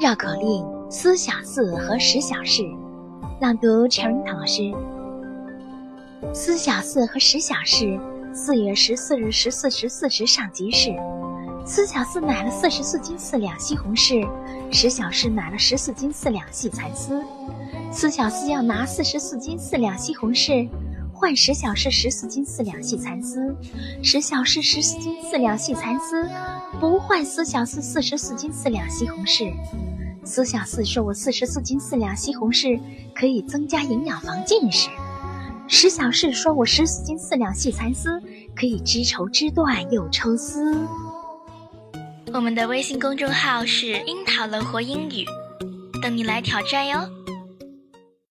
[0.00, 2.64] 绕口令：思小四和十小时。
[3.40, 4.74] 朗读：陈润堂老师。
[6.34, 7.98] 思小四和十小时。
[8.32, 10.90] 四月十四日十四时四十上集市，
[11.64, 14.28] 思小四买了四十四斤四两西红柿，
[14.72, 17.22] 十小时买了十四斤四两细蚕丝。
[17.92, 20.68] 思小四要拿四十四斤四两西红柿
[21.24, 23.56] 换十小时十四斤四两细蚕丝，
[24.02, 26.28] 十小时十四斤四两细蚕丝
[26.78, 29.50] 不换思小四四十四斤四两西红柿。
[30.22, 32.78] 思小四说：“我四十四斤四两西红柿
[33.14, 34.90] 可以增加营养防近视。”
[35.66, 38.20] 十小时说：“我十四斤四两细蚕丝
[38.54, 40.86] 可以织绸织缎又抽丝。”
[42.34, 45.24] 我们的微信公众号是“樱桃乐活英语”，
[46.02, 47.08] 等你来挑战哟。